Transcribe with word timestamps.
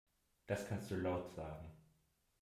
Das 0.47 0.67
kannst 0.67 0.89
du 0.89 0.95
laut 0.95 1.29
sagen. 1.29 1.69